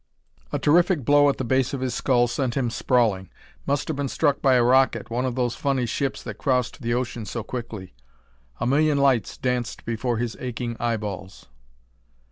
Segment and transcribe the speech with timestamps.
[0.51, 3.29] A terrific blow at the base of his skull sent him sprawling.
[3.67, 6.95] Must have been struck by a rocket, one of those funny ships that crossed the
[6.95, 7.93] ocean so quickly.
[8.59, 11.45] A million lights danced before his aching eyeballs.